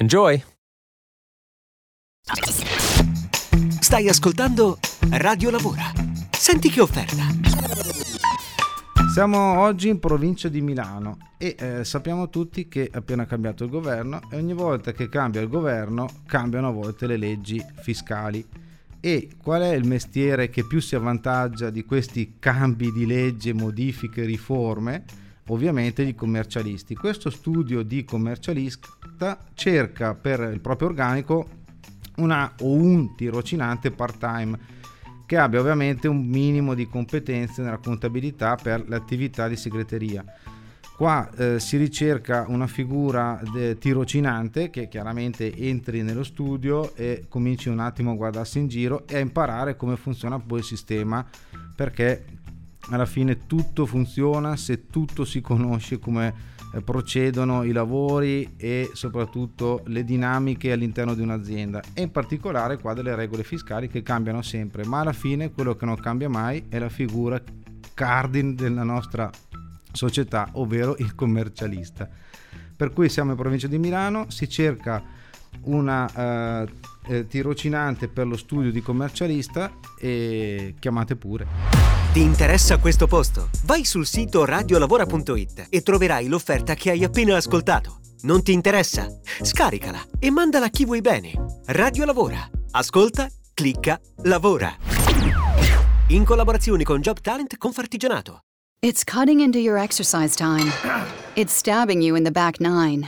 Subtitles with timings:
[0.00, 0.40] Enjoy!
[3.80, 4.78] Stai ascoltando
[5.10, 5.90] Radio Lavora.
[6.30, 7.24] Senti che offerta.
[9.12, 13.70] Siamo oggi in provincia di Milano e eh, sappiamo tutti che è appena cambiato il
[13.70, 18.46] governo e ogni volta che cambia il governo cambiano a volte le leggi fiscali.
[19.00, 24.24] E qual è il mestiere che più si avvantaggia di questi cambi di legge, modifiche,
[24.24, 25.26] riforme?
[25.48, 26.94] Ovviamente i commercialisti.
[26.94, 31.48] Questo studio di commercialista cerca per il proprio organico
[32.16, 34.76] una o un tirocinante part-time
[35.24, 40.24] che abbia ovviamente un minimo di competenze nella contabilità per le attività di segreteria.
[40.96, 43.40] Qua eh, si ricerca una figura
[43.78, 49.16] tirocinante che chiaramente entri nello studio e cominci un attimo a guardarsi in giro e
[49.16, 51.24] a imparare come funziona poi il sistema
[51.76, 52.24] perché
[52.90, 59.82] alla fine tutto funziona se tutto si conosce come eh, procedono i lavori e soprattutto
[59.86, 64.84] le dinamiche all'interno di un'azienda e in particolare qua delle regole fiscali che cambiano sempre
[64.84, 67.40] ma alla fine quello che non cambia mai è la figura
[67.94, 69.30] cardine della nostra
[69.92, 72.08] società ovvero il commercialista.
[72.76, 75.02] Per cui siamo in provincia di Milano si cerca
[75.62, 76.68] una uh,
[77.08, 81.77] eh, tirocinante per lo studio di commercialista e chiamate pure
[82.12, 83.50] ti interessa questo posto?
[83.64, 87.98] Vai sul sito radiolavora.it e troverai l'offerta che hai appena ascoltato.
[88.22, 89.06] Non ti interessa?
[89.42, 91.32] Scaricala e mandala a chi vuoi bene.
[91.66, 92.48] Radio Lavora.
[92.72, 94.74] Ascolta, clicca, lavora.
[96.08, 98.40] In collaborazione con Job Talent Confartigianato.
[98.80, 100.70] It's cutting into your exercise time.
[101.34, 103.06] It's stabbing you in the back nine.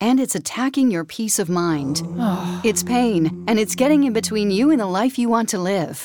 [0.00, 2.02] And it's attacking your peace of mind.
[2.62, 6.04] It's pain, and it's getting in between you and the life you want to live.